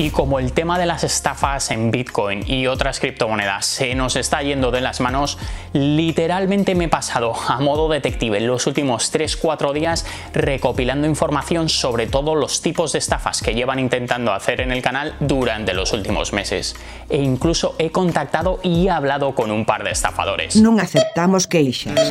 Y 0.00 0.08
como 0.08 0.38
el 0.38 0.52
tema 0.54 0.78
de 0.78 0.86
las 0.86 1.04
estafas 1.04 1.70
en 1.70 1.90
Bitcoin 1.90 2.42
y 2.50 2.66
otras 2.66 3.00
criptomonedas 3.00 3.66
se 3.66 3.94
nos 3.94 4.16
está 4.16 4.42
yendo 4.42 4.70
de 4.70 4.80
las 4.80 4.98
manos, 4.98 5.36
literalmente 5.74 6.74
me 6.74 6.86
he 6.86 6.88
pasado 6.88 7.34
a 7.34 7.60
modo 7.60 7.86
detective 7.86 8.38
en 8.38 8.46
los 8.46 8.66
últimos 8.66 9.12
3-4 9.12 9.74
días 9.74 10.06
recopilando 10.32 11.06
información 11.06 11.68
sobre 11.68 12.06
todos 12.06 12.34
los 12.34 12.62
tipos 12.62 12.92
de 12.92 12.98
estafas 12.98 13.42
que 13.42 13.52
llevan 13.52 13.78
intentando 13.78 14.32
hacer 14.32 14.62
en 14.62 14.72
el 14.72 14.80
canal 14.80 15.16
durante 15.20 15.74
los 15.74 15.92
últimos 15.92 16.32
meses. 16.32 16.76
E 17.10 17.18
incluso 17.18 17.74
he 17.78 17.90
contactado 17.90 18.58
y 18.62 18.88
hablado 18.88 19.34
con 19.34 19.50
un 19.50 19.66
par 19.66 19.84
de 19.84 19.90
estafadores. 19.90 20.56
No 20.56 20.78
aceptamos 20.78 21.46
queixas. 21.46 22.10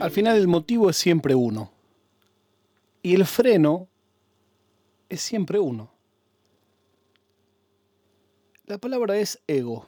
Al 0.00 0.10
final 0.10 0.36
el 0.36 0.48
motivo 0.48 0.90
es 0.90 0.98
siempre 0.98 1.34
uno. 1.34 1.72
Y 3.02 3.14
el 3.14 3.24
freno 3.24 3.88
es 5.08 5.22
siempre 5.22 5.58
uno. 5.58 5.95
La 8.66 8.78
palabra 8.78 9.16
es 9.16 9.40
ego. 9.46 9.86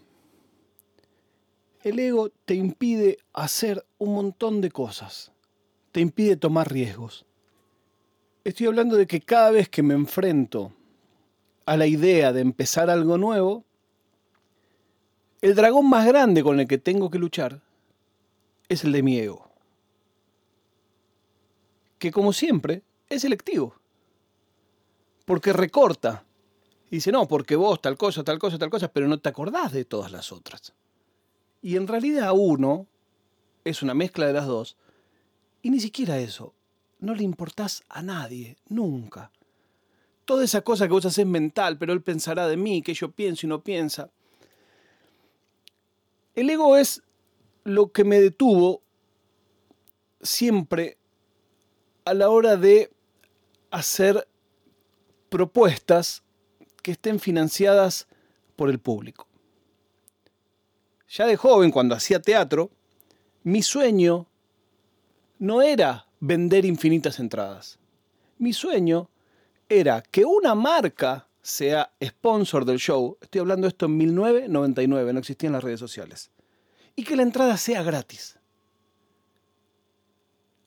El 1.82 1.98
ego 1.98 2.30
te 2.44 2.54
impide 2.54 3.18
hacer 3.32 3.84
un 3.98 4.14
montón 4.14 4.60
de 4.60 4.70
cosas. 4.70 5.32
Te 5.90 6.00
impide 6.00 6.36
tomar 6.36 6.70
riesgos. 6.70 7.26
Estoy 8.44 8.68
hablando 8.68 8.94
de 8.94 9.08
que 9.08 9.20
cada 9.20 9.50
vez 9.50 9.68
que 9.68 9.82
me 9.82 9.94
enfrento 9.94 10.72
a 11.66 11.76
la 11.76 11.88
idea 11.88 12.32
de 12.32 12.40
empezar 12.40 12.88
algo 12.88 13.18
nuevo, 13.18 13.64
el 15.40 15.56
dragón 15.56 15.90
más 15.90 16.06
grande 16.06 16.44
con 16.44 16.60
el 16.60 16.68
que 16.68 16.78
tengo 16.78 17.10
que 17.10 17.18
luchar 17.18 17.60
es 18.68 18.84
el 18.84 18.92
de 18.92 19.02
mi 19.02 19.18
ego. 19.18 19.50
Que 21.98 22.12
como 22.12 22.32
siempre 22.32 22.82
es 23.08 23.22
selectivo. 23.22 23.74
Porque 25.24 25.52
recorta. 25.52 26.24
Dice, 26.90 27.12
no, 27.12 27.28
porque 27.28 27.56
vos 27.56 27.80
tal 27.82 27.98
cosa, 27.98 28.24
tal 28.24 28.38
cosa, 28.38 28.58
tal 28.58 28.70
cosa, 28.70 28.88
pero 28.88 29.08
no 29.08 29.18
te 29.18 29.28
acordás 29.28 29.72
de 29.72 29.84
todas 29.84 30.10
las 30.10 30.32
otras. 30.32 30.72
Y 31.60 31.76
en 31.76 31.86
realidad 31.86 32.32
uno 32.34 32.86
es 33.64 33.82
una 33.82 33.94
mezcla 33.94 34.26
de 34.26 34.32
las 34.32 34.46
dos. 34.46 34.76
Y 35.60 35.70
ni 35.70 35.80
siquiera 35.80 36.18
eso. 36.18 36.54
No 37.00 37.14
le 37.14 37.22
importás 37.22 37.84
a 37.88 38.02
nadie, 38.02 38.56
nunca. 38.68 39.30
Toda 40.24 40.44
esa 40.44 40.62
cosa 40.62 40.86
que 40.86 40.92
vos 40.92 41.06
haces 41.06 41.26
mental, 41.26 41.78
pero 41.78 41.92
él 41.92 42.02
pensará 42.02 42.48
de 42.48 42.56
mí, 42.56 42.82
que 42.82 42.94
yo 42.94 43.10
pienso 43.10 43.46
y 43.46 43.48
no 43.48 43.62
piensa. 43.62 44.10
El 46.34 46.50
ego 46.50 46.76
es 46.76 47.02
lo 47.64 47.92
que 47.92 48.04
me 48.04 48.20
detuvo 48.20 48.82
siempre 50.20 50.98
a 52.04 52.14
la 52.14 52.30
hora 52.30 52.56
de 52.56 52.90
hacer 53.70 54.26
propuestas 55.28 56.24
que 56.88 56.92
estén 56.92 57.20
financiadas 57.20 58.06
por 58.56 58.70
el 58.70 58.78
público. 58.78 59.26
Ya 61.06 61.26
de 61.26 61.36
joven, 61.36 61.70
cuando 61.70 61.94
hacía 61.94 62.22
teatro, 62.22 62.70
mi 63.42 63.62
sueño 63.62 64.26
no 65.38 65.60
era 65.60 66.06
vender 66.18 66.64
infinitas 66.64 67.18
entradas. 67.18 67.78
Mi 68.38 68.54
sueño 68.54 69.10
era 69.68 70.00
que 70.00 70.24
una 70.24 70.54
marca 70.54 71.28
sea 71.42 71.92
sponsor 72.02 72.64
del 72.64 72.78
show. 72.78 73.18
Estoy 73.20 73.42
hablando 73.42 73.66
de 73.66 73.68
esto 73.68 73.84
en 73.84 73.98
1999, 73.98 75.12
no 75.12 75.18
existían 75.18 75.52
las 75.52 75.62
redes 75.62 75.80
sociales. 75.80 76.30
Y 76.96 77.04
que 77.04 77.16
la 77.16 77.22
entrada 77.22 77.58
sea 77.58 77.82
gratis. 77.82 78.38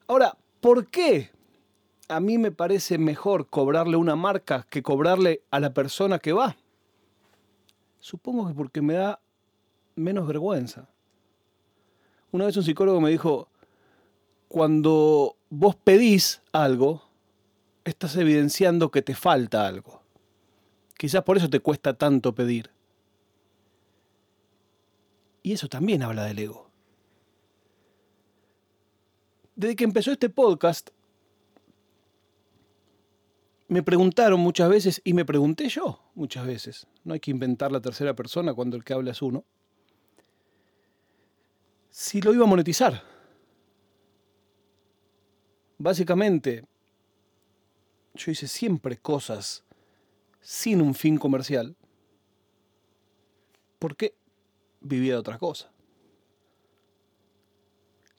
Ahora, 0.06 0.38
¿por 0.60 0.86
qué 0.86 1.32
a 2.12 2.20
mí 2.20 2.38
me 2.38 2.52
parece 2.52 2.98
mejor 2.98 3.48
cobrarle 3.48 3.96
una 3.96 4.18
marca 4.18 4.68
que 4.70 4.84
cobrarle 4.84 5.44
a 5.50 5.62
la 5.62 5.74
persona 5.74 6.20
que 6.20 6.34
va? 6.34 6.58
Supongo 8.00 8.50
que 8.50 8.54
porque 8.54 8.82
me 8.82 8.96
da 8.96 9.22
menos 9.96 10.28
vergüenza. 10.28 10.90
Una 12.32 12.46
vez 12.46 12.58
un 12.58 12.64
psicólogo 12.64 13.00
me 13.00 13.12
dijo, 13.12 13.48
cuando 14.50 15.38
vos 15.50 15.78
pedís 15.78 16.42
algo, 16.52 17.02
estás 17.86 18.18
evidenciando 18.18 18.92
que 18.92 19.02
te 19.02 19.16
falta 19.16 19.66
algo. 19.66 20.02
Quizás 20.98 21.24
por 21.24 21.38
eso 21.38 21.50
te 21.50 21.62
cuesta 21.62 21.94
tanto 21.94 22.36
pedir. 22.36 22.72
Y 25.44 25.54
eso 25.54 25.70
también 25.70 26.04
habla 26.04 26.26
del 26.26 26.40
ego. 26.40 26.70
Desde 29.56 29.78
que 29.78 29.86
empezó 29.86 30.12
este 30.12 30.30
podcast, 30.30 30.90
me 33.72 33.84
preguntaron 33.84 34.42
muchas 34.42 34.70
veces, 34.70 35.02
y 35.06 35.14
me 35.14 35.24
pregunté 35.24 35.70
yo 35.70 36.02
muchas 36.14 36.46
veces, 36.46 36.88
no 37.06 37.14
hay 37.14 37.22
que 37.22 37.32
inventar 37.32 37.72
la 37.72 37.80
tercera 37.80 38.14
persona 38.14 38.54
cuando 38.54 38.76
el 38.76 38.84
que 38.84 38.92
habla 38.92 39.12
es 39.12 39.22
uno, 39.22 39.46
si 41.90 42.20
lo 42.20 42.34
iba 42.34 42.44
a 42.44 42.50
monetizar. 42.50 43.02
Básicamente, 45.78 46.66
yo 48.14 48.34
hice 48.34 48.50
siempre 48.50 48.98
cosas 48.98 49.64
sin 50.42 50.82
un 50.82 50.94
fin 50.94 51.18
comercial 51.18 51.78
porque 53.80 54.16
vivía 54.82 55.14
de 55.14 55.20
otra 55.20 55.38
cosa. 55.38 55.72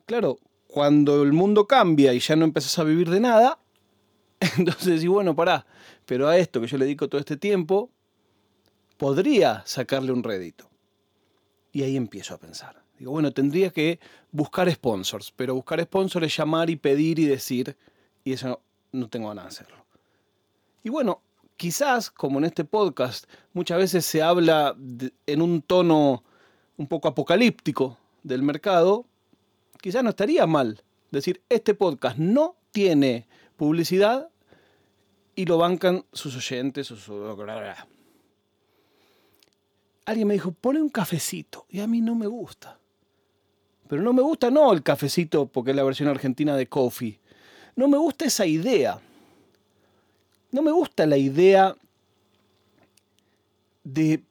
Claro, 0.06 0.38
cuando 0.66 1.22
el 1.22 1.34
mundo 1.34 1.66
cambia 1.66 2.14
y 2.14 2.20
ya 2.20 2.36
no 2.36 2.46
empezás 2.46 2.78
a 2.78 2.84
vivir 2.84 3.10
de 3.10 3.20
nada, 3.20 3.61
entonces 4.58 5.02
y 5.02 5.08
bueno, 5.08 5.34
pará, 5.34 5.66
pero 6.06 6.28
a 6.28 6.36
esto 6.36 6.60
que 6.60 6.66
yo 6.66 6.78
le 6.78 6.84
dedico 6.84 7.08
todo 7.08 7.20
este 7.20 7.36
tiempo, 7.36 7.90
podría 8.96 9.62
sacarle 9.66 10.12
un 10.12 10.22
rédito. 10.22 10.68
Y 11.72 11.82
ahí 11.82 11.96
empiezo 11.96 12.34
a 12.34 12.38
pensar. 12.38 12.82
Digo, 12.98 13.12
bueno, 13.12 13.32
tendría 13.32 13.70
que 13.70 13.98
buscar 14.30 14.70
sponsors, 14.70 15.32
pero 15.34 15.54
buscar 15.54 15.82
sponsors 15.82 16.26
es 16.26 16.36
llamar 16.36 16.70
y 16.70 16.76
pedir 16.76 17.18
y 17.18 17.26
decir, 17.26 17.76
y 18.24 18.32
eso 18.32 18.48
no, 18.48 18.60
no 18.92 19.08
tengo 19.08 19.28
ganas 19.28 19.44
de 19.44 19.48
hacerlo. 19.48 19.84
Y 20.84 20.90
bueno, 20.90 21.22
quizás, 21.56 22.10
como 22.10 22.38
en 22.38 22.44
este 22.44 22.64
podcast, 22.64 23.24
muchas 23.52 23.78
veces 23.78 24.04
se 24.04 24.22
habla 24.22 24.76
en 25.26 25.42
un 25.42 25.62
tono 25.62 26.22
un 26.76 26.86
poco 26.86 27.08
apocalíptico 27.08 27.98
del 28.22 28.42
mercado, 28.42 29.06
quizás 29.80 30.02
no 30.02 30.10
estaría 30.10 30.46
mal 30.46 30.82
decir, 31.10 31.42
este 31.48 31.74
podcast 31.74 32.18
no 32.18 32.56
tiene 32.72 33.28
publicidad 33.56 34.31
y 35.34 35.44
lo 35.44 35.58
bancan 35.58 36.04
sus 36.12 36.36
oyentes. 36.36 36.86
Sus... 36.86 37.10
Alguien 40.04 40.28
me 40.28 40.34
dijo, 40.34 40.52
pone 40.52 40.82
un 40.82 40.88
cafecito, 40.88 41.66
y 41.68 41.80
a 41.80 41.86
mí 41.86 42.00
no 42.00 42.14
me 42.14 42.26
gusta. 42.26 42.78
Pero 43.88 44.02
no 44.02 44.12
me 44.12 44.22
gusta 44.22 44.50
no 44.50 44.72
el 44.72 44.82
cafecito 44.82 45.46
porque 45.46 45.70
es 45.70 45.76
la 45.76 45.82
versión 45.82 46.08
argentina 46.08 46.56
de 46.56 46.66
coffee. 46.66 47.20
No 47.76 47.88
me 47.88 47.98
gusta 47.98 48.24
esa 48.24 48.46
idea. 48.46 48.98
No 50.50 50.62
me 50.62 50.70
gusta 50.70 51.06
la 51.06 51.16
idea 51.16 51.76
de 53.84 54.22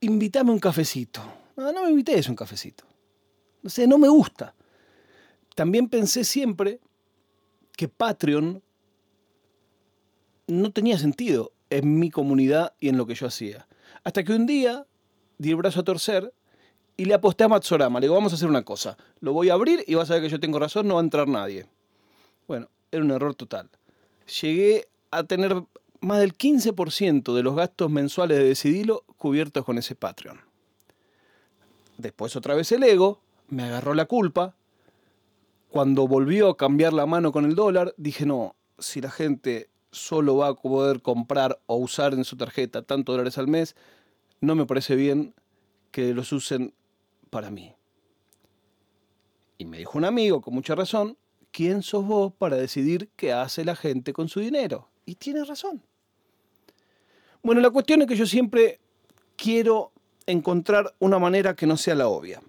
invitarme 0.00 0.52
un 0.52 0.58
cafecito. 0.58 1.20
No, 1.56 1.72
no 1.72 1.84
me 1.84 1.90
invites 1.90 2.28
un 2.28 2.36
cafecito. 2.36 2.84
No 3.62 3.70
sé, 3.70 3.86
no 3.86 3.98
me 3.98 4.08
gusta. 4.08 4.54
También 5.54 5.88
pensé 5.88 6.24
siempre 6.24 6.80
que 7.76 7.88
Patreon 7.88 8.62
no 10.50 10.70
tenía 10.72 10.98
sentido 10.98 11.52
en 11.70 11.98
mi 11.98 12.10
comunidad 12.10 12.74
y 12.80 12.88
en 12.88 12.96
lo 12.96 13.06
que 13.06 13.14
yo 13.14 13.26
hacía. 13.26 13.66
Hasta 14.04 14.24
que 14.24 14.32
un 14.32 14.46
día 14.46 14.86
di 15.38 15.50
el 15.50 15.56
brazo 15.56 15.80
a 15.80 15.84
torcer 15.84 16.32
y 16.96 17.06
le 17.06 17.14
aposté 17.14 17.44
a 17.44 17.48
Matsorama. 17.48 17.98
Le 17.98 18.04
digo, 18.04 18.14
vamos 18.14 18.32
a 18.32 18.36
hacer 18.36 18.48
una 18.48 18.62
cosa. 18.62 18.98
Lo 19.20 19.32
voy 19.32 19.48
a 19.48 19.54
abrir 19.54 19.82
y 19.86 19.94
vas 19.94 20.10
a 20.10 20.14
ver 20.14 20.24
que 20.24 20.28
yo 20.28 20.38
tengo 20.38 20.58
razón, 20.58 20.86
no 20.86 20.96
va 20.96 21.00
a 21.00 21.04
entrar 21.04 21.28
nadie. 21.28 21.66
Bueno, 22.46 22.68
era 22.92 23.02
un 23.02 23.10
error 23.10 23.34
total. 23.34 23.70
Llegué 24.40 24.88
a 25.10 25.24
tener 25.24 25.62
más 26.00 26.20
del 26.20 26.36
15% 26.36 27.34
de 27.34 27.42
los 27.42 27.56
gastos 27.56 27.90
mensuales 27.90 28.38
de 28.38 28.44
Decidilo 28.44 29.04
cubiertos 29.16 29.64
con 29.64 29.78
ese 29.78 29.94
Patreon. 29.94 30.40
Después 31.96 32.36
otra 32.36 32.54
vez 32.54 32.70
el 32.72 32.82
ego, 32.82 33.20
me 33.48 33.64
agarró 33.64 33.94
la 33.94 34.06
culpa. 34.06 34.54
Cuando 35.70 36.08
volvió 36.08 36.50
a 36.50 36.56
cambiar 36.56 36.92
la 36.92 37.06
mano 37.06 37.32
con 37.32 37.44
el 37.44 37.54
dólar, 37.54 37.94
dije, 37.96 38.26
no, 38.26 38.56
si 38.78 39.00
la 39.00 39.10
gente 39.10 39.70
solo 39.90 40.36
va 40.36 40.48
a 40.48 40.54
poder 40.54 41.02
comprar 41.02 41.60
o 41.66 41.76
usar 41.76 42.14
en 42.14 42.24
su 42.24 42.36
tarjeta 42.36 42.82
tantos 42.82 43.14
dólares 43.14 43.38
al 43.38 43.48
mes, 43.48 43.76
no 44.40 44.54
me 44.54 44.66
parece 44.66 44.94
bien 44.94 45.34
que 45.90 46.14
los 46.14 46.32
usen 46.32 46.72
para 47.30 47.50
mí. 47.50 47.74
Y 49.58 49.64
me 49.64 49.78
dijo 49.78 49.98
un 49.98 50.04
amigo, 50.04 50.40
con 50.40 50.54
mucha 50.54 50.74
razón, 50.74 51.16
¿quién 51.50 51.82
sos 51.82 52.06
vos 52.06 52.32
para 52.32 52.56
decidir 52.56 53.10
qué 53.16 53.32
hace 53.32 53.64
la 53.64 53.76
gente 53.76 54.12
con 54.12 54.28
su 54.28 54.40
dinero? 54.40 54.88
Y 55.04 55.16
tiene 55.16 55.44
razón. 55.44 55.82
Bueno, 57.42 57.60
la 57.60 57.70
cuestión 57.70 58.02
es 58.02 58.08
que 58.08 58.16
yo 58.16 58.26
siempre 58.26 58.80
quiero 59.36 59.92
encontrar 60.26 60.94
una 60.98 61.18
manera 61.18 61.54
que 61.54 61.66
no 61.66 61.76
sea 61.76 61.94
la 61.94 62.08
obvia. 62.08 62.40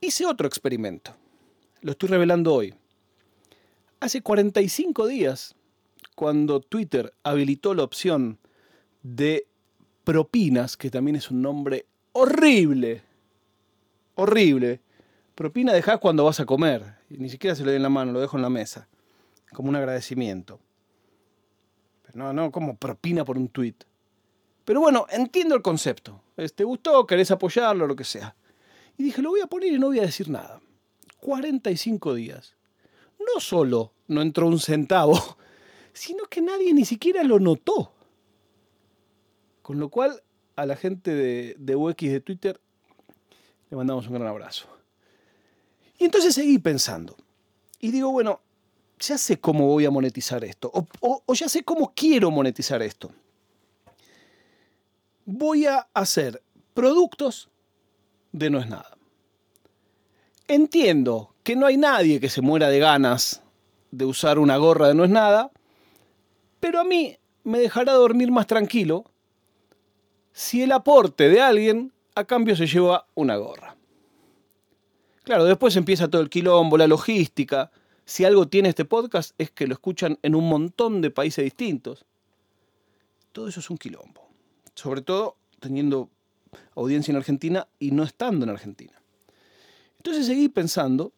Hice 0.00 0.26
otro 0.26 0.46
experimento. 0.46 1.14
Lo 1.80 1.92
estoy 1.92 2.08
revelando 2.08 2.54
hoy. 2.54 2.74
Hace 4.06 4.22
45 4.22 5.08
días 5.08 5.56
cuando 6.14 6.60
Twitter 6.60 7.12
habilitó 7.24 7.74
la 7.74 7.82
opción 7.82 8.38
de 9.02 9.48
propinas, 10.04 10.76
que 10.76 10.90
también 10.90 11.16
es 11.16 11.28
un 11.32 11.42
nombre 11.42 11.86
horrible, 12.12 13.02
horrible. 14.14 14.80
Propina 15.34 15.72
dejás 15.72 15.98
cuando 15.98 16.24
vas 16.24 16.38
a 16.38 16.46
comer, 16.46 16.84
ni 17.08 17.28
siquiera 17.28 17.56
se 17.56 17.64
lo 17.64 17.70
doy 17.70 17.78
en 17.78 17.82
la 17.82 17.88
mano, 17.88 18.12
lo 18.12 18.20
dejo 18.20 18.36
en 18.36 18.42
la 18.44 18.48
mesa, 18.48 18.86
como 19.52 19.70
un 19.70 19.74
agradecimiento. 19.74 20.60
Pero 22.04 22.16
no, 22.16 22.32
no, 22.32 22.52
como 22.52 22.76
propina 22.76 23.24
por 23.24 23.36
un 23.36 23.48
tweet. 23.48 23.74
Pero 24.64 24.82
bueno, 24.82 25.06
entiendo 25.10 25.56
el 25.56 25.62
concepto. 25.62 26.22
¿Te 26.54 26.62
gustó? 26.62 27.04
¿Querés 27.08 27.32
apoyarlo? 27.32 27.88
Lo 27.88 27.96
que 27.96 28.04
sea. 28.04 28.36
Y 28.96 29.02
dije, 29.02 29.20
lo 29.20 29.30
voy 29.30 29.40
a 29.40 29.48
poner 29.48 29.72
y 29.72 29.80
no 29.80 29.88
voy 29.88 29.98
a 29.98 30.02
decir 30.02 30.30
nada. 30.30 30.60
45 31.18 32.14
días. 32.14 32.55
No 33.34 33.40
solo 33.40 33.92
no 34.08 34.22
entró 34.22 34.46
un 34.46 34.58
centavo, 34.58 35.36
sino 35.92 36.24
que 36.24 36.40
nadie 36.40 36.72
ni 36.72 36.84
siquiera 36.84 37.22
lo 37.22 37.38
notó. 37.38 37.92
Con 39.62 39.80
lo 39.80 39.88
cual, 39.88 40.22
a 40.54 40.64
la 40.66 40.76
gente 40.76 41.12
de, 41.12 41.56
de 41.58 41.76
UX 41.76 42.02
de 42.02 42.20
Twitter 42.20 42.60
le 43.70 43.76
mandamos 43.76 44.06
un 44.06 44.14
gran 44.14 44.26
abrazo. 44.26 44.68
Y 45.98 46.04
entonces 46.04 46.34
seguí 46.34 46.58
pensando. 46.58 47.16
Y 47.80 47.90
digo, 47.90 48.10
bueno, 48.10 48.40
ya 49.00 49.18
sé 49.18 49.38
cómo 49.38 49.66
voy 49.66 49.84
a 49.84 49.90
monetizar 49.90 50.44
esto. 50.44 50.70
O, 51.00 51.22
o 51.24 51.34
ya 51.34 51.48
sé 51.48 51.62
cómo 51.64 51.92
quiero 51.94 52.30
monetizar 52.30 52.82
esto. 52.82 53.10
Voy 55.24 55.66
a 55.66 55.88
hacer 55.92 56.42
productos 56.74 57.48
de 58.32 58.50
no 58.50 58.60
es 58.60 58.68
nada. 58.68 58.96
Entiendo 60.46 61.34
que 61.46 61.54
no 61.54 61.66
hay 61.66 61.76
nadie 61.76 62.18
que 62.18 62.28
se 62.28 62.42
muera 62.42 62.68
de 62.70 62.80
ganas 62.80 63.40
de 63.92 64.04
usar 64.04 64.40
una 64.40 64.56
gorra 64.56 64.88
de 64.88 64.94
no 64.94 65.04
es 65.04 65.10
nada, 65.10 65.52
pero 66.58 66.80
a 66.80 66.84
mí 66.84 67.16
me 67.44 67.60
dejará 67.60 67.92
dormir 67.92 68.32
más 68.32 68.48
tranquilo 68.48 69.04
si 70.32 70.62
el 70.62 70.72
aporte 70.72 71.28
de 71.28 71.40
alguien 71.40 71.92
a 72.16 72.24
cambio 72.24 72.56
se 72.56 72.66
lleva 72.66 73.06
una 73.14 73.36
gorra. 73.36 73.76
Claro, 75.22 75.44
después 75.44 75.76
empieza 75.76 76.08
todo 76.08 76.20
el 76.20 76.30
quilombo, 76.30 76.76
la 76.76 76.88
logística. 76.88 77.70
Si 78.04 78.24
algo 78.24 78.48
tiene 78.48 78.70
este 78.70 78.84
podcast 78.84 79.32
es 79.38 79.52
que 79.52 79.68
lo 79.68 79.74
escuchan 79.74 80.18
en 80.22 80.34
un 80.34 80.48
montón 80.48 81.00
de 81.00 81.12
países 81.12 81.44
distintos. 81.44 82.04
Todo 83.30 83.46
eso 83.46 83.60
es 83.60 83.70
un 83.70 83.78
quilombo. 83.78 84.26
Sobre 84.74 85.00
todo 85.00 85.36
teniendo 85.60 86.10
audiencia 86.74 87.12
en 87.12 87.18
Argentina 87.18 87.68
y 87.78 87.92
no 87.92 88.02
estando 88.02 88.44
en 88.44 88.50
Argentina. 88.50 89.00
Entonces 89.98 90.26
seguí 90.26 90.48
pensando, 90.48 91.12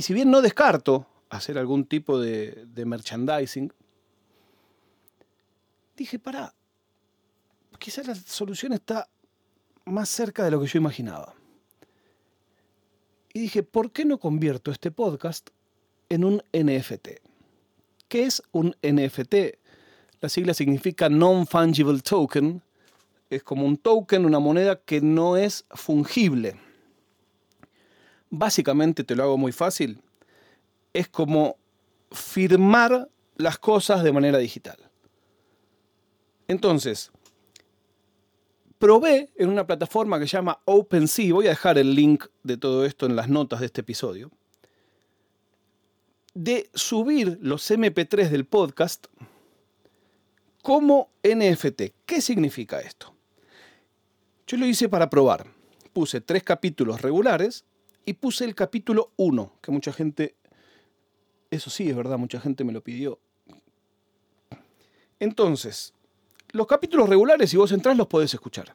y 0.00 0.02
si 0.02 0.14
bien 0.14 0.30
no 0.30 0.40
descarto 0.40 1.06
hacer 1.28 1.58
algún 1.58 1.84
tipo 1.84 2.18
de, 2.18 2.66
merchandising, 2.86 3.70
dije, 5.94 6.18
para, 6.18 6.54
quizás 7.78 8.06
la 8.06 8.14
solución 8.14 8.72
está 8.72 9.10
más 9.84 10.08
cerca 10.08 10.42
de 10.42 10.52
lo 10.52 10.58
que 10.58 10.68
yo 10.68 10.78
imaginaba. 10.78 11.34
Y 13.34 13.40
dije, 13.40 13.62
¿por 13.62 13.92
qué 13.92 14.06
no 14.06 14.16
convierto 14.16 14.70
este 14.70 14.90
podcast 14.90 15.50
en 16.08 16.24
un 16.24 16.42
NFT? 16.54 17.20
¿Qué 18.08 18.22
es 18.22 18.42
un 18.52 18.74
NFT? 18.82 19.34
La 20.22 20.30
sigla 20.30 20.54
significa 20.54 21.10
Non-Fungible 21.10 22.00
Token. 22.00 22.62
Es 23.28 23.42
como 23.42 23.66
un 23.66 23.76
token, 23.76 24.24
una 24.24 24.38
moneda 24.38 24.80
que 24.80 25.02
no 25.02 25.36
es 25.36 25.66
fungible. 25.68 26.69
Básicamente, 28.30 29.04
te 29.04 29.16
lo 29.16 29.24
hago 29.24 29.36
muy 29.36 29.52
fácil, 29.52 30.00
es 30.92 31.08
como 31.08 31.56
firmar 32.12 33.08
las 33.36 33.58
cosas 33.58 34.02
de 34.02 34.12
manera 34.12 34.38
digital. 34.38 34.78
Entonces, 36.48 37.10
probé 38.78 39.30
en 39.36 39.48
una 39.48 39.66
plataforma 39.66 40.18
que 40.18 40.26
se 40.26 40.36
llama 40.36 40.60
OpenSea, 40.64 41.34
voy 41.34 41.46
a 41.46 41.50
dejar 41.50 41.78
el 41.78 41.94
link 41.94 42.26
de 42.42 42.56
todo 42.56 42.84
esto 42.84 43.06
en 43.06 43.14
las 43.14 43.28
notas 43.28 43.60
de 43.60 43.66
este 43.66 43.82
episodio, 43.82 44.30
de 46.34 46.70
subir 46.74 47.38
los 47.40 47.70
MP3 47.70 48.28
del 48.30 48.46
podcast 48.46 49.06
como 50.62 51.10
NFT. 51.22 51.82
¿Qué 52.06 52.20
significa 52.20 52.80
esto? 52.80 53.14
Yo 54.46 54.56
lo 54.56 54.66
hice 54.66 54.88
para 54.88 55.10
probar. 55.10 55.46
Puse 55.92 56.20
tres 56.20 56.42
capítulos 56.42 57.02
regulares 57.02 57.64
y 58.04 58.14
puse 58.14 58.44
el 58.44 58.54
capítulo 58.54 59.12
1, 59.16 59.58
que 59.62 59.70
mucha 59.70 59.92
gente, 59.92 60.34
eso 61.50 61.70
sí 61.70 61.88
es 61.88 61.96
verdad, 61.96 62.18
mucha 62.18 62.40
gente 62.40 62.64
me 62.64 62.72
lo 62.72 62.82
pidió. 62.82 63.18
Entonces, 65.18 65.92
los 66.52 66.66
capítulos 66.66 67.08
regulares, 67.08 67.50
si 67.50 67.56
vos 67.56 67.72
entrás, 67.72 67.96
los 67.96 68.06
podés 68.06 68.32
escuchar. 68.34 68.74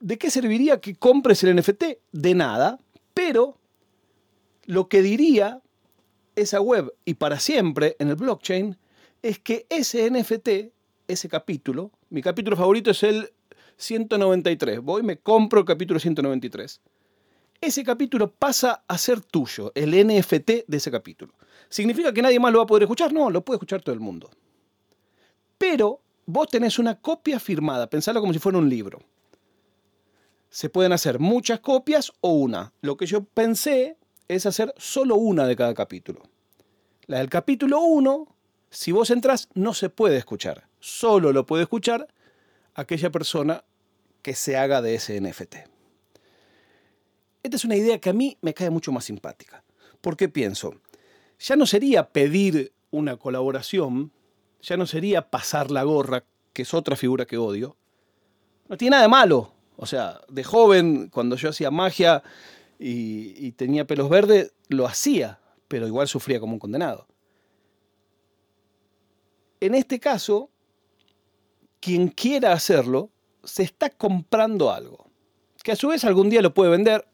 ¿De 0.00 0.16
qué 0.16 0.30
serviría 0.30 0.80
que 0.80 0.94
compres 0.94 1.44
el 1.44 1.54
NFT? 1.54 1.84
De 2.12 2.34
nada, 2.34 2.80
pero 3.12 3.58
lo 4.64 4.88
que 4.88 5.02
diría 5.02 5.60
esa 6.36 6.60
web 6.60 6.94
y 7.04 7.14
para 7.14 7.38
siempre 7.38 7.96
en 7.98 8.08
el 8.08 8.16
blockchain 8.16 8.78
es 9.22 9.38
que 9.38 9.66
ese 9.68 10.10
NFT, 10.10 10.72
ese 11.08 11.28
capítulo, 11.28 11.92
mi 12.08 12.22
capítulo 12.22 12.56
favorito 12.56 12.90
es 12.90 13.02
el 13.02 13.30
193, 13.76 14.80
voy, 14.80 15.02
me 15.02 15.18
compro 15.18 15.60
el 15.60 15.66
capítulo 15.66 16.00
193. 16.00 16.80
Ese 17.62 17.84
capítulo 17.84 18.32
pasa 18.32 18.84
a 18.88 18.96
ser 18.96 19.20
tuyo, 19.20 19.70
el 19.74 19.90
NFT 19.90 20.66
de 20.66 20.76
ese 20.78 20.90
capítulo. 20.90 21.34
¿Significa 21.68 22.10
que 22.10 22.22
nadie 22.22 22.40
más 22.40 22.52
lo 22.52 22.58
va 22.58 22.64
a 22.64 22.66
poder 22.66 22.84
escuchar? 22.84 23.12
No, 23.12 23.28
lo 23.28 23.44
puede 23.44 23.56
escuchar 23.56 23.82
todo 23.82 23.94
el 23.94 24.00
mundo. 24.00 24.30
Pero 25.58 26.00
vos 26.24 26.48
tenés 26.48 26.78
una 26.78 26.98
copia 26.98 27.38
firmada, 27.38 27.90
pensalo 27.90 28.22
como 28.22 28.32
si 28.32 28.38
fuera 28.38 28.56
un 28.56 28.70
libro. 28.70 29.00
Se 30.48 30.70
pueden 30.70 30.92
hacer 30.92 31.18
muchas 31.18 31.60
copias 31.60 32.10
o 32.22 32.32
una. 32.32 32.72
Lo 32.80 32.96
que 32.96 33.04
yo 33.04 33.24
pensé 33.24 33.98
es 34.26 34.46
hacer 34.46 34.72
solo 34.78 35.16
una 35.16 35.46
de 35.46 35.54
cada 35.54 35.74
capítulo. 35.74 36.22
La 37.06 37.18
del 37.18 37.28
capítulo 37.28 37.80
1, 37.80 38.36
si 38.70 38.90
vos 38.90 39.10
entras, 39.10 39.50
no 39.52 39.74
se 39.74 39.90
puede 39.90 40.16
escuchar. 40.16 40.66
Solo 40.78 41.30
lo 41.32 41.44
puede 41.44 41.64
escuchar 41.64 42.08
aquella 42.74 43.10
persona 43.10 43.64
que 44.22 44.34
se 44.34 44.56
haga 44.56 44.80
de 44.80 44.94
ese 44.94 45.20
NFT. 45.20 45.69
Esta 47.42 47.56
es 47.56 47.64
una 47.64 47.76
idea 47.76 47.98
que 47.98 48.10
a 48.10 48.12
mí 48.12 48.36
me 48.42 48.54
cae 48.54 48.70
mucho 48.70 48.92
más 48.92 49.04
simpática. 49.04 49.64
Porque 50.00 50.28
pienso, 50.28 50.74
ya 51.38 51.56
no 51.56 51.66
sería 51.66 52.08
pedir 52.10 52.72
una 52.90 53.16
colaboración 53.16 54.12
ya 54.62 54.76
no 54.76 54.86
sería 54.86 55.30
pasar 55.30 55.70
la 55.70 55.82
gorra, 55.82 56.24
que 56.52 56.62
es 56.62 56.74
otra 56.74 56.96
figura 56.96 57.26
que 57.26 57.38
odio. 57.38 57.76
No 58.68 58.76
tiene 58.76 58.92
nada 58.92 59.02
de 59.02 59.08
malo. 59.08 59.52
O 59.76 59.86
sea, 59.86 60.20
de 60.28 60.44
joven, 60.44 61.08
cuando 61.08 61.36
yo 61.36 61.48
hacía 61.48 61.70
magia 61.70 62.22
y, 62.78 63.52
tenía 63.52 63.86
pelos 63.86 64.08
verdes, 64.08 64.52
lo 64.68 64.86
hacía, 64.86 65.40
pero 65.68 65.86
igual 65.86 66.08
sufría 66.08 66.40
como 66.40 66.54
un 66.54 66.58
condenado. 66.58 67.06
En 69.60 69.74
este 69.74 69.98
caso, 69.98 70.50
quien 71.80 72.08
quiera 72.08 72.52
hacerlo, 72.52 73.10
se 73.42 73.62
está 73.62 73.90
comprando 73.90 74.70
algo, 74.70 75.06
que 75.62 75.72
a 75.72 75.76
su 75.76 75.88
vez 75.88 76.04
algún 76.04 76.28
día 76.28 76.42
lo 76.42 76.52
puede 76.52 76.70
vender. 76.70 77.06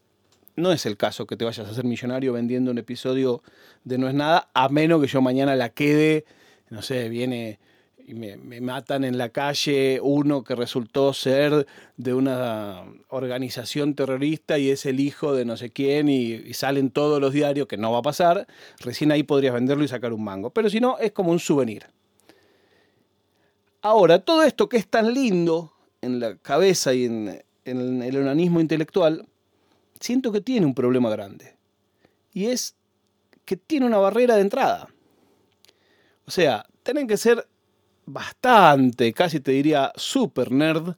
No 0.57 0.71
es 0.73 0.85
el 0.85 0.97
caso 0.97 1.25
que 1.25 1.37
te 1.37 1.45
vayas 1.45 1.65
a 1.67 1.71
hacer 1.71 1.85
millonario 1.85 2.33
vendiendo 2.33 2.71
un 2.71 2.77
episodio 2.77 3.41
de 3.85 3.97
No 3.97 4.09
es 4.09 4.13
nada, 4.13 4.49
a 4.53 4.67
menos 4.69 4.99
que 4.99 5.07
yo 5.07 5.21
mañana 5.21 5.55
la 5.55 5.69
quede 5.69 6.25
no 6.69 6.81
sé, 6.81 7.09
viene 7.09 7.59
y 8.05 8.13
me, 8.13 8.61
matan 8.61 9.03
en 9.03 9.17
la 9.17 9.29
calle 9.29 9.99
uno 10.01 10.43
que 10.45 10.55
resultó 10.55 11.11
ser 11.11 11.67
de 11.97 12.13
una 12.13 12.85
organización 13.09 13.95
terrorista 13.95 14.57
y 14.57 14.69
es 14.69 14.85
el 14.85 15.01
hijo 15.01 15.33
de 15.33 15.43
no 15.43 15.57
sé 15.57 15.71
quién 15.71 16.07
y, 16.07 16.53
salen 16.53 16.89
todos 16.89 17.19
los 17.19 17.33
diarios, 17.33 17.67
que 17.67 17.75
no 17.75 17.91
va 17.91 17.99
a 17.99 18.03
pasar, 18.03 18.47
recién 18.79 19.11
ahí 19.11 19.23
podrías 19.23 19.53
venderlo 19.53 19.83
y 19.83 19.89
sacar 19.89 20.13
un 20.13 20.23
mango. 20.23 20.51
Pero 20.51 20.69
si 20.69 20.79
no, 20.79 20.97
es 20.99 21.11
como 21.11 21.31
un 21.31 21.39
souvenir. 21.39 21.87
Ahora, 23.81 24.19
todo 24.19 24.43
esto 24.43 24.69
que 24.69 24.77
es 24.77 24.87
tan 24.87 25.13
lindo 25.13 25.73
en 26.01 26.21
la 26.21 26.37
cabeza 26.37 26.93
y 26.93 27.05
en, 27.05 27.43
el 27.65 28.17
organismo 28.17 28.61
intelectual, 28.61 29.27
siento 29.99 30.31
que 30.31 30.41
tiene 30.41 30.65
un 30.65 30.73
problema 30.73 31.09
grande. 31.09 31.55
Y 32.33 32.47
es 32.47 32.75
que 33.45 33.57
tiene 33.57 33.85
una 33.85 33.97
barrera 33.97 34.35
de 34.35 34.41
entrada. 34.41 34.87
O 36.25 36.31
sea, 36.31 36.65
tienen 36.83 37.07
que 37.07 37.17
ser 37.17 37.47
bastante, 38.05 39.13
casi 39.13 39.39
te 39.39 39.51
diría 39.51 39.91
super 39.95 40.51
nerd, 40.51 40.95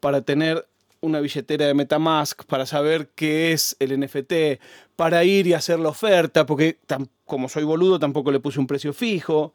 para 0.00 0.22
tener 0.22 0.68
una 1.00 1.20
billetera 1.20 1.66
de 1.66 1.74
Metamask, 1.74 2.44
para 2.44 2.66
saber 2.66 3.10
qué 3.14 3.52
es 3.52 3.76
el 3.78 3.98
NFT, 3.98 4.60
para 4.96 5.24
ir 5.24 5.46
y 5.46 5.54
hacer 5.54 5.78
la 5.78 5.88
oferta, 5.88 6.46
porque 6.46 6.78
como 7.24 7.48
soy 7.48 7.64
boludo 7.64 7.98
tampoco 7.98 8.30
le 8.30 8.40
puse 8.40 8.60
un 8.60 8.66
precio 8.66 8.92
fijo. 8.92 9.52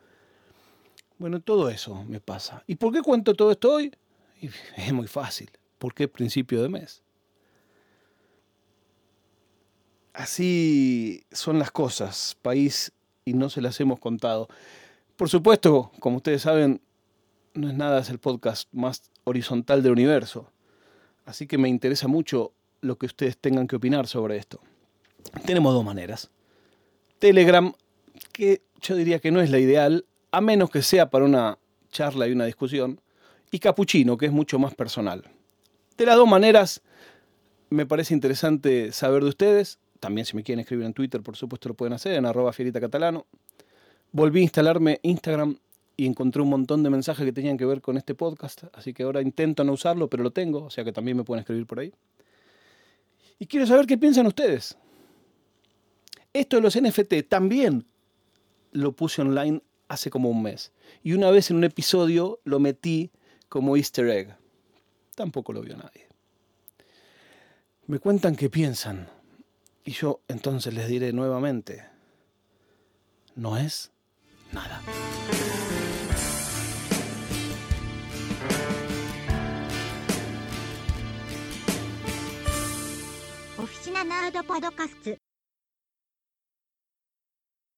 Bueno, 1.17 1.39
todo 1.39 1.69
eso 1.69 2.03
me 2.05 2.19
pasa. 2.19 2.63
¿Y 2.67 2.75
por 2.75 2.93
qué 2.93 3.01
cuento 3.01 3.33
todo 3.33 3.51
esto 3.51 3.73
hoy? 3.73 3.91
Es 4.77 4.91
muy 4.91 5.07
fácil, 5.07 5.49
porque 5.77 6.05
es 6.05 6.09
principio 6.09 6.61
de 6.61 6.69
mes. 6.69 7.03
Así 10.13 11.23
son 11.31 11.59
las 11.59 11.71
cosas, 11.71 12.37
país, 12.41 12.91
y 13.25 13.33
no 13.33 13.49
se 13.49 13.61
las 13.61 13.79
hemos 13.79 13.99
contado. 13.99 14.47
Por 15.15 15.29
supuesto, 15.29 15.91
como 15.99 16.17
ustedes 16.17 16.41
saben, 16.41 16.81
no 17.53 17.69
es 17.69 17.75
nada, 17.75 17.99
es 18.01 18.09
el 18.09 18.19
podcast 18.19 18.67
más 18.73 19.03
horizontal 19.23 19.83
del 19.83 19.93
universo. 19.93 20.51
Así 21.25 21.47
que 21.47 21.57
me 21.57 21.69
interesa 21.69 22.07
mucho 22.07 22.53
lo 22.81 22.97
que 22.97 23.05
ustedes 23.05 23.37
tengan 23.37 23.67
que 23.67 23.75
opinar 23.75 24.07
sobre 24.07 24.37
esto. 24.37 24.59
Tenemos 25.45 25.73
dos 25.73 25.85
maneras. 25.85 26.29
Telegram, 27.19 27.71
que 28.33 28.63
yo 28.81 28.95
diría 28.95 29.19
que 29.19 29.31
no 29.31 29.41
es 29.41 29.51
la 29.51 29.59
ideal, 29.59 30.05
a 30.31 30.41
menos 30.41 30.71
que 30.71 30.81
sea 30.81 31.09
para 31.09 31.25
una 31.25 31.59
charla 31.91 32.27
y 32.27 32.31
una 32.31 32.45
discusión, 32.45 32.99
y 33.51 33.59
Capuchino, 33.59 34.17
que 34.17 34.25
es 34.25 34.31
mucho 34.31 34.57
más 34.57 34.73
personal. 34.73 35.23
De 35.97 36.05
las 36.05 36.15
dos 36.15 36.27
maneras, 36.27 36.81
me 37.69 37.85
parece 37.85 38.13
interesante 38.13 38.91
saber 38.91 39.23
de 39.23 39.29
ustedes. 39.29 39.77
También 40.01 40.25
si 40.25 40.36
me 40.36 40.43
quieren 40.43 40.60
escribir 40.60 40.86
en 40.88 40.93
Twitter, 40.93 41.22
por 41.22 41.38
supuesto 41.38 41.70
lo 41.70 41.75
pueden 41.75 41.93
hacer, 41.93 42.13
en 42.13 42.25
arroba 42.25 42.51
fierita. 42.51 42.79
Volví 44.12 44.39
a 44.39 44.43
instalarme 44.43 45.00
Instagram 45.03 45.58
y 45.96 46.08
encontré 46.08 46.41
un 46.41 46.50
montón 46.50 46.81
de 46.81 46.89
mensajes 46.89 47.24
que 47.24 47.31
tenían 47.31 47.55
que 47.55 47.65
ver 47.65 47.81
con 47.81 47.98
este 47.98 48.15
podcast, 48.15 48.63
así 48.74 48.93
que 48.93 49.03
ahora 49.03 49.22
intento 49.22 49.63
no 49.63 49.74
usarlo, 49.74 50.10
pero 50.10 50.24
lo 50.24 50.31
tengo, 50.31 50.63
o 50.63 50.70
sea 50.72 50.84
que 50.84 50.91
también 50.91 51.17
me 51.17 51.24
pueden 51.24 51.41
escribir 51.41 51.67
por 51.67 51.79
ahí. 51.79 51.93
Y 53.38 53.46
quiero 53.46 53.67
saber 53.67 53.86
qué 53.86 53.96
piensan 53.96 54.25
ustedes. 54.25 54.75
Esto 56.34 56.55
de 56.55 56.63
los 56.63 56.75
NFT 56.75 57.29
también 57.29 57.86
lo 58.72 58.93
puse 58.93 59.22
online 59.22 59.62
hace 59.88 60.10
como 60.10 60.31
un 60.31 60.41
mes. 60.41 60.72
Y 61.03 61.13
una 61.13 61.29
vez 61.29 61.51
en 61.51 61.58
un 61.58 61.63
episodio 61.63 62.39
lo 62.43 62.60
metí 62.60 63.12
como 63.50 63.77
easter 63.77 64.10
egg. 64.10 64.36
Tampoco 65.13 65.53
lo 65.53 65.62
vio 65.62 65.77
nadie. 65.77 66.08
Me 67.86 68.00
cuentan 68.00 68.36
qué 68.36 68.50
piensan. 68.50 69.20
Y 69.83 69.91
yo 69.91 70.21
entonces 70.27 70.73
les 70.73 70.88
diré 70.88 71.11
nuevamente, 71.11 71.83
no 73.35 73.57
es 73.57 73.91
nada. 74.51 74.81
Oficina 83.57 84.03
Nerd 84.03 84.45
Podcast 84.45 85.20